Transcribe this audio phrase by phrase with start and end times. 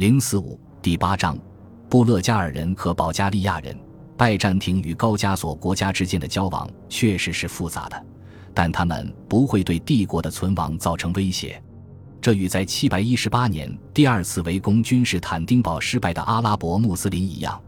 [0.00, 1.38] 零四五第八章，
[1.90, 3.78] 布勒加尔人和保加利亚人。
[4.16, 8.02] 拜占庭与高加索国家之间的交往确实是复杂的，
[8.54, 11.62] 但他们不会对帝国的存亡造成威胁。
[12.18, 17.60] 这与在七百一十八年第二次围攻君士坦丁堡失败的阿拉伯穆斯林一样。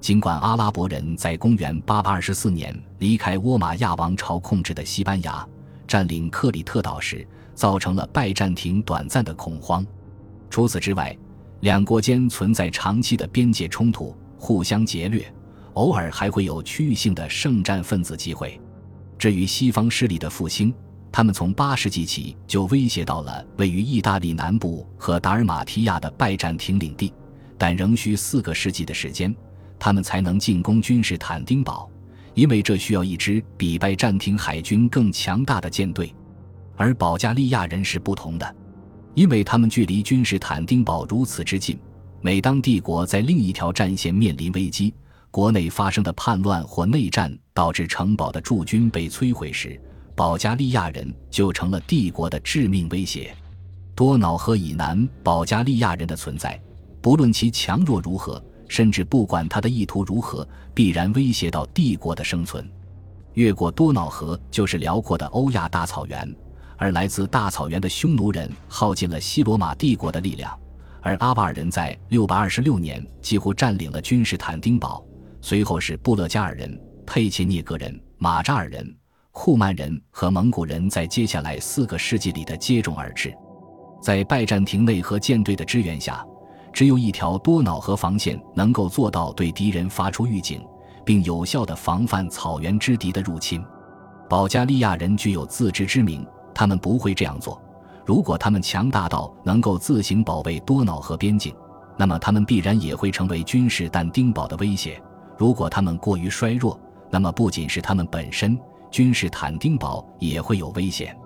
[0.00, 5.44] 尽管阿拉伯人在公元八百二十四年离开倭马亚王朝控制的西班牙，
[5.88, 9.84] 占领克里特岛时，造成了拜占庭短暂的恐慌。
[10.48, 11.16] 除此之外，
[11.60, 15.32] 两国间存在长期的边界冲突，互相劫掠。
[15.74, 18.60] 偶尔还会有区域性的圣战分子机会。
[19.18, 20.74] 至于西方势力的复兴，
[21.12, 27.12] 他们从八世纪起就威胁到了位于意大利南部和达尔马提亚的拜占庭领地，
[27.56, 29.34] 但仍需四个世纪的时间，
[29.78, 31.88] 他们才能进攻君士坦丁堡，
[32.34, 36.12] 因为这需要一支比拜占庭海军更强大的舰队。
[36.76, 38.56] 而保加利亚人是不同的，
[39.14, 41.78] 因为他们距离君士坦丁堡如此之近，
[42.20, 44.94] 每当帝国在另一条战线面临危机，
[45.30, 49.80] 国内发生的叛乱或内战导致城堡的驻军被摧毁时，
[50.14, 53.34] 保加利亚人就成了帝国的致命威胁。
[53.94, 56.58] 多瑙河以南保加利亚人的存在，
[57.02, 62.66] 不论其强弱如何，甚至不管他的意图如何，必然威胁到帝国的生存。
[63.34, 66.34] 越过多瑙河就是辽阔的欧亚大草原，
[66.80, 70.58] 而来自大草原的匈奴人耗尽了西罗马帝国的力量，
[71.02, 75.04] 而阿瓦尔人在六百二十六年几乎占领了君士坦丁堡。
[75.42, 78.96] 随后是布勒加尔人、佩切涅格人、马扎尔人、
[79.30, 83.30] 库曼人和蒙古人在接下来四个世纪里的接踵而至。
[84.02, 86.24] 在拜占庭内河舰队的支援下，
[86.72, 90.62] 只有一条多瑙河防线能够做到对敌人发出预警，
[91.04, 93.62] 并有效地防范草原之敌的入侵。
[94.30, 96.26] 保加利亚人具有自知之明，
[96.60, 97.58] 他们不会这样做。
[98.04, 101.54] 如果他们强大到能够自行保卫多瑙河边境，
[101.96, 105.02] 那么他们必然也会成为君士坦丁堡的威胁。
[105.38, 111.16] 如果他们过于衰弱，那么不仅是他们本身，君士坦丁堡也会有危险。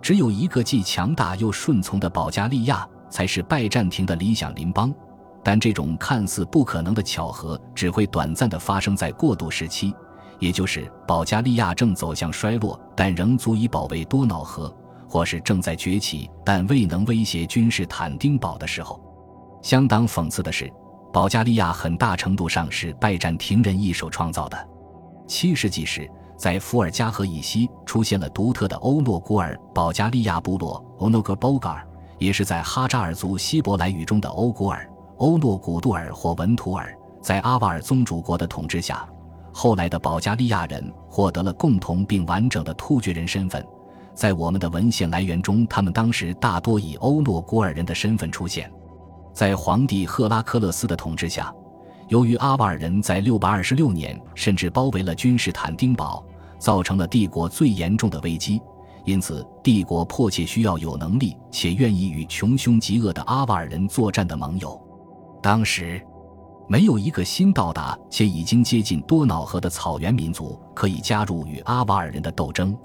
[0.00, 4.92] 只有一个既强大又顺从的保加利亚，才是拜占庭的理想邻邦。
[5.44, 9.94] 但这种看似不可能的巧合，只会短暂地发生在过渡时期，
[10.40, 14.74] 也就是保加利亚正走向衰落，但仍足以保卫多瑙河，
[15.12, 18.98] 或是正在崛起但未能威胁君士坦丁堡的时候。
[19.60, 20.72] 相当讽刺的是。
[21.12, 24.68] 保加利亚很大程度上是拜占庭人一手创造的。
[25.26, 31.82] 七世纪时，在伏尔加河以西出现了独特的欧诺古尔保加利亚部落 （Onogor Bulgar），
[32.18, 36.90] 也是在哈扎尔族希伯来语中的欧古尔、欧诺古杜尔或文图尔。
[37.20, 39.06] 在阿瓦尔宗主国的统治下，
[39.52, 43.62] 后来的保加利亚人获得了共同并完整的突厥人身份。
[44.14, 48.70] 在我们的文献来源中，他们当时大多以欧诺古尔人的身份出现。
[49.32, 51.52] 在皇帝赫拉克勒斯的统治下，
[52.08, 56.22] 由于阿瓦尔人在626年甚至包围了君士坦丁堡，
[56.58, 58.60] 造成了帝国最严重的危机。
[59.04, 64.80] 因此，帝国迫切需要有能力且愿意与穷凶极恶的阿瓦尔人作战的盟友。
[65.42, 66.00] 当时，
[66.68, 72.76] 没有一个新到达且已经接近多瑙河的草原民族可以加入与阿瓦尔人的斗争。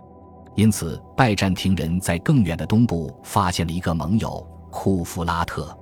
[0.58, 5.78] 因此，拜占庭人在更远的东部发现了一个盟友——库夫拉特。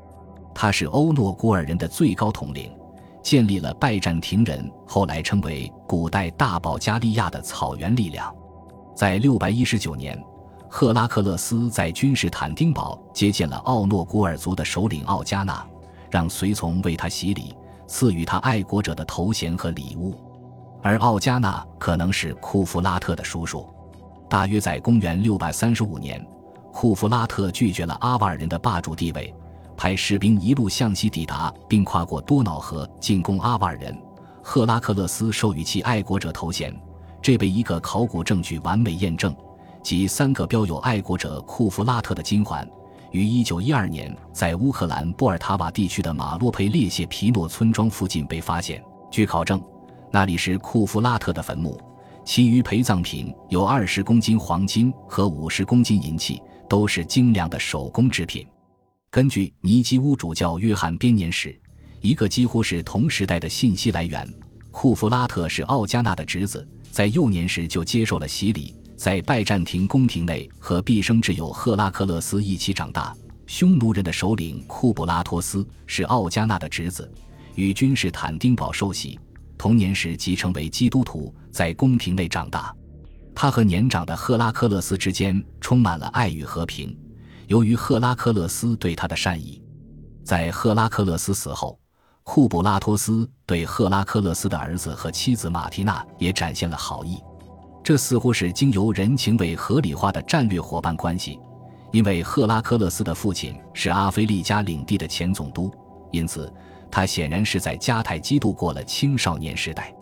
[0.53, 2.69] 他是欧诺古尔人的最高统领，
[3.23, 8.35] 建立了拜占庭人后来称为古代大保加利亚的草原力量。
[8.93, 10.21] 在六百一十九年，
[10.69, 15.65] 赫拉克勒斯在君士坦丁堡接见了奥诺古尔族的首领奥加纳，
[16.11, 17.55] 让随从为他洗礼，
[17.87, 20.13] 赐予他爱国者的头衔和礼物。
[20.83, 23.65] 而奥加纳可能是库夫拉特的叔叔。
[24.29, 26.25] 大约在公元六百三十五年，
[26.71, 29.33] 库夫拉特拒绝了阿瓦尔人的霸主地位。
[29.77, 33.95] 派士兵一路向西抵达，并跨过多瑙河进攻阿瓦尔人。
[34.41, 36.73] 赫拉克勒斯授予其爱国者头衔，
[37.21, 39.35] 这被一个考古证据完美验证，
[39.83, 42.65] 即三个标有爱国者库夫拉特的金环，
[43.11, 48.81] 于1912年在乌克兰波尔塔瓦地区的马洛佩列谢皮诺村庄附近被发现。
[49.11, 49.61] 据考证，
[50.11, 51.77] 那里是库夫拉特的坟墓。
[52.25, 58.45] 其余陪葬品有二十公斤黄金和五十公斤银器，都是精良的手工制品。
[59.11, 61.57] 根据尼基乌主教约翰编年史，
[62.01, 64.27] 一个几乎是同时代的信息来源，
[64.71, 73.15] 库夫拉特是奥加纳的侄子，在幼年时就接受了洗礼，在拜占庭宫廷内和毕生挚友赫拉克勒斯一起长大。
[73.45, 77.09] 匈奴人的首领库布拉托斯是奥加纳的侄子，
[77.53, 79.19] 与君士坦丁堡受洗，
[79.59, 82.75] 童年时即成为基督徒，在宫廷内长大。
[83.33, 86.93] 他和年长的赫拉克勒斯之间充满了爱与和平。
[87.47, 89.63] 由于赫拉克勒斯对他的善意，
[90.21, 91.79] 在赫拉克勒斯死后，
[92.23, 97.19] 库布拉托斯对赫拉克勒斯的儿子和妻子马提娜也展现了好意。
[97.81, 101.39] 这似乎是经由人情味合理化的战略伙伴关系，
[101.93, 105.73] 因为赫拉克勒斯的父亲是阿非利加领地的前总督，
[106.11, 106.53] 因此
[106.91, 109.95] 他显然是在迦太基度过了青少年时代。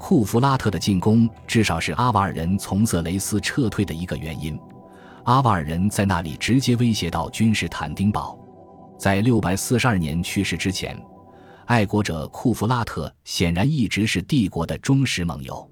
[0.00, 4.58] 库弗拉特的进攻至少是阿瓦尔人从色雷斯撤退的一个原因。
[5.24, 8.36] 阿瓦尔人在那里直接威胁到君士坦丁堡。
[8.98, 10.98] 在六百四十二年去世之前，
[11.66, 15.70] 爱国者库弗拉特显然一直是帝国的忠实盟友。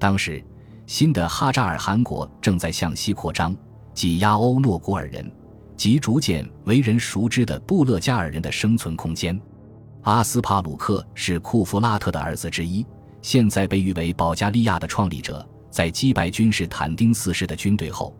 [0.00, 0.44] 当时，
[0.84, 3.56] 新的哈扎尔汗国正在向西扩张，
[3.94, 5.30] 挤压欧诺古尔人
[5.76, 9.40] 及逐渐为人熟知的布勒加尔人的生存空间。
[10.02, 12.84] 阿斯帕鲁克是库弗拉特的儿子之一。
[13.22, 18.16] 现在被誉为保加利亚的创立者，在击败君士坦丁四世的军队后，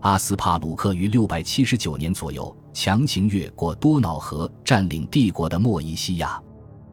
[0.00, 6.40] 阿斯帕鲁克于六百七十九年左右强行越过多瑙河，占领帝国的莫伊西亚。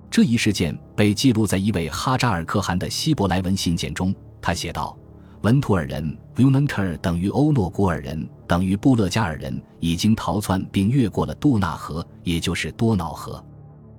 [0.10, 4.16] 这一事件被记录在一位哈扎尔可汗的希伯来文信件中。
[4.42, 4.98] 他写道
[5.44, 13.44] ：“文图尔人 （Vunter） 等于欧诺古尔人等于布勒加尔人已经逃窜并越过了杜纳河，也就是多瑙河。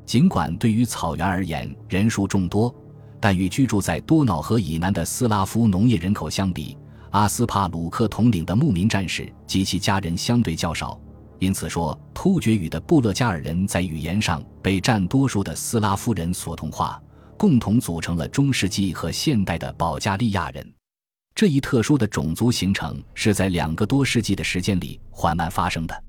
[0.04, 2.74] 尽管对于草原而言人数众多。”
[3.20, 6.76] 但与居住在多瑙河以南的斯拉夫农业人口相比，
[7.10, 10.98] 阿斯帕鲁克统领的牧民战士及其家人相对较少。
[11.38, 17.00] 因此说，突厥语的布勒加尔人在语言上被占多数的斯拉夫人所同化，
[17.36, 20.74] 共同组成了中世纪和现代的保加利亚人。
[21.34, 26.04] 这一特殊的种族形成是在两个多世纪的时间里缓慢发生的，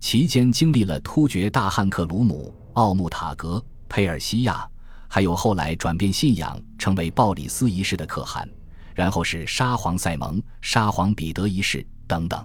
[0.00, 4.68] 期间经历了突厥大汉克鲁姆、奥穆塔格、佩尔西亚。
[5.14, 8.48] 还有后来转变信仰成为鲍里斯一世的可汗，
[8.96, 12.44] 然后是沙皇塞蒙、沙皇彼得一世等等。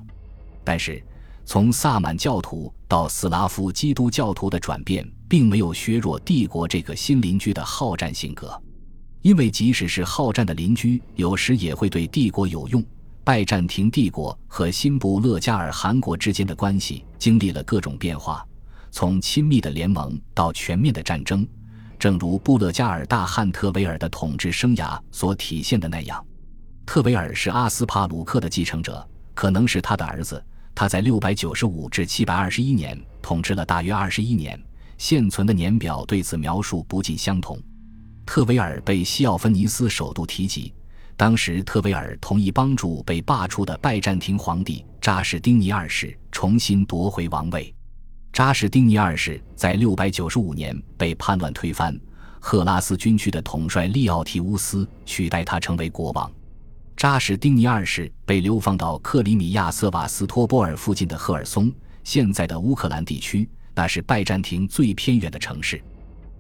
[0.64, 1.04] 但是，
[1.46, 8.56] 从萨满教徒到斯拉夫基督教徒的转变，并没有削弱帝国这个新邻居的好战性格，
[9.24, 12.86] 因为即使是好战的邻居，有时也会对帝国有用。
[13.24, 18.46] 拜占庭帝国和新布勒加尔汗国之间的关系经历了各种变化，
[18.92, 21.48] 从亲密的联盟到全面的战争。
[22.00, 26.26] 正如布勒加尔大汗特维尔的统治生涯所体现的那样，
[26.86, 30.42] 特维尔是阿斯帕鲁克的继承者，可能是他的儿子。
[30.74, 34.58] 他在六百九十五至七百二十一年统治了大约二十一年，
[34.98, 37.62] 现存的年表对此描述不尽相同。
[38.26, 40.74] 特维尔被西奥芬尼斯首度提及，
[41.18, 47.76] 当时特维尔同意帮助被罢黜的拜占庭皇帝扎什丁尼二世重新夺回王位。
[48.32, 52.00] 扎什丁尼二世在六百九十五年被叛乱推翻，
[52.40, 56.32] 赫拉斯军区的统帅利奥提乌斯取代他成为国王。
[56.96, 61.72] 扎什丁尼二世被流放到克里米亚瑟瓦斯托波尔附近的赫尔松，
[62.04, 65.82] 现在的乌克兰地区，那是拜占庭最偏远的城市。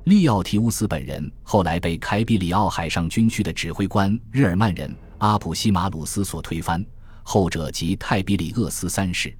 [0.05, 6.85] 利奥提乌斯本人后来被凯比里奥海上军区的指挥官日耳曼人阿普西马鲁斯所推翻，
[7.23, 9.35] 后者即泰比里厄斯三世。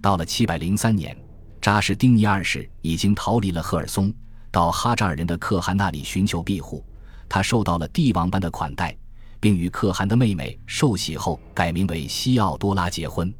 [0.00, 1.16] 到了七百零三年。
[1.66, 4.14] 扎什丁尼二世已经逃离了赫尔松，
[4.52, 6.84] 到哈扎尔人的可汗那里寻求庇护。
[7.28, 8.96] 他受到了帝王般的款待，
[9.40, 13.34] 并与可汗的妹妹受洗后改名为西奥多拉结婚。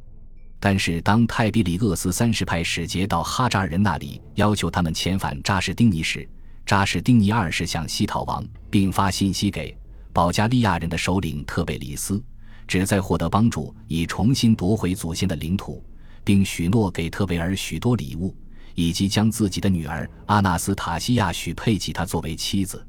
[0.59, 6.29] 但是，当泰比里厄斯三世派使节到哈扎尔人那里要求他们遣返扎什丁尼时，
[6.65, 9.73] 扎什丁尼二世向西逃亡，并发信息给
[10.11, 12.21] 保加利亚人的首领特贝里斯，
[12.67, 15.81] 旨在获得帮助，以重新夺回祖先的领土。
[16.27, 18.35] 并许诺给特维尔许多礼物，
[18.75, 22.85] 以及将自己的女儿阿纳斯塔西亚许配给他作为妻子。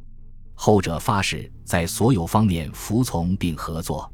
[0.55, 4.13] 后者发誓在所有方面服从并合作，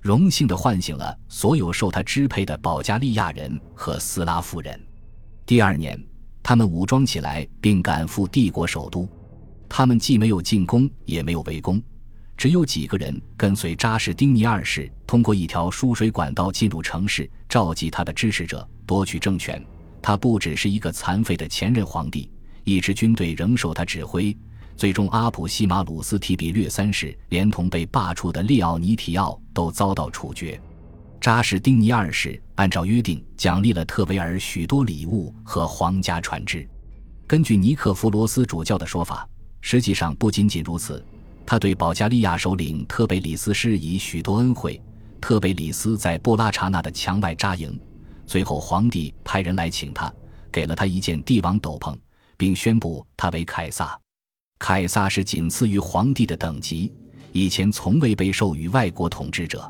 [0.00, 4.80] 荣幸地唤醒了所有受他支配的保加利亚人和斯拉夫人。
[5.44, 6.00] 第二年，
[6.40, 9.08] 他们武装起来并赶赴帝国首都。
[9.68, 11.82] 他们既没有进攻，也没有围攻。
[12.40, 19.62] 只有几个人跟随扎什丁尼二世通过一条输水管道进入城市，召集他的支持者，夺取政权。
[20.00, 22.30] 他不只是一个残废的前任皇帝，
[22.64, 24.34] 一支军队仍受他指挥。
[24.74, 30.58] 最终，阿普西马鲁斯提比略三世连同被罢黜的列奥尼提奥都遭到处决。
[31.20, 36.66] 扎什丁尼二世按照约定奖励了特维尔许多礼物和皇家船只。
[37.26, 39.28] 根据尼克弗罗斯主教的说法，
[39.60, 41.04] 实际上不仅仅如此。
[41.50, 44.80] 他对保加利亚首领特贝里斯施以许多恩惠。
[45.20, 47.76] 特贝里斯在布拉查纳的墙外扎营，
[48.24, 50.14] 最后皇帝派人来请他，
[50.52, 51.98] 给了他一件帝王斗篷，
[52.36, 53.98] 并宣布他为凯撒。
[54.60, 56.92] 凯撒是仅次于皇帝的等级，
[57.32, 59.68] 以前从未被授予外国统治者。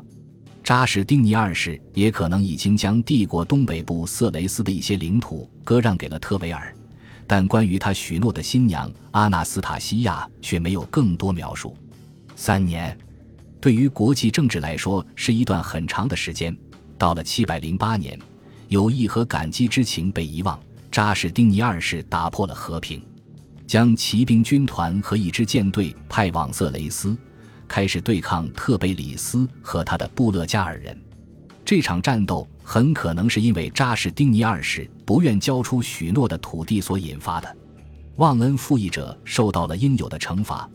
[0.63, 6.71] 扎什丁尼二世也可能已经将帝国东北部色雷斯的一些领土割让给了特维尔。
[7.31, 11.77] 但关于他许诺的新娘阿纳斯塔西亚却没有更多描述。
[12.35, 12.97] 三年，
[13.61, 16.53] 对于国际政治来说是一段很长的时间。
[16.97, 18.19] 到了七百零八年，
[18.67, 20.59] 友谊和感激之情被遗忘，
[20.91, 23.01] 扎什丁尼二世打破了和平，
[23.65, 27.15] 将骑兵军团和一支舰队派往色雷斯，
[27.65, 31.01] 开始对抗特贝里斯和他的布勒加尔人。
[31.63, 37.57] 这场战斗很可能是因为扎什丁尼二世不愿交出许诺的土地所引发的。
[38.17, 40.69] 忘恩负义者受到了应有的惩罚。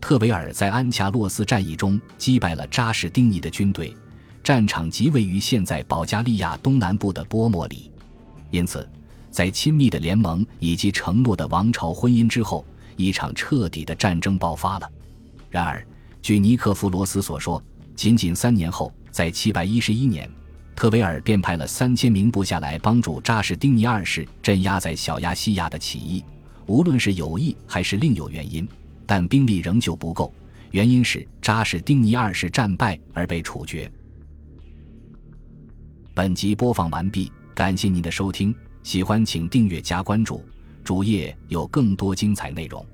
[0.00, 3.96] 特维尔在安恰洛斯战役中击败了扎什丁尼的军队，
[4.44, 7.90] 战场即位于现在保加利亚东南部的波莫里。
[8.50, 8.88] 因此，
[9.30, 12.64] 在亲密的联盟以及承诺的王朝婚姻之后，
[12.96, 14.88] 一场彻底的战争爆发了。
[15.50, 15.84] 然而，
[16.22, 17.62] 据尼克弗罗斯所说，
[17.94, 20.30] 仅仅三年后，在711年，
[20.78, 26.24] 特维尔便派了三千名部下来帮助扎什丁尼二世镇压在小亚细亚的起义。
[26.66, 28.64] 无论是有意还是另有原因。
[29.04, 30.32] 但兵力仍旧不够，
[30.70, 33.90] 原因是扎什丁尼二世战败而被处决。
[36.14, 38.54] 本集播放完毕，感谢您的收听，
[38.84, 40.44] 喜欢请订阅加关注，
[40.84, 42.86] 主页有更多精彩内容。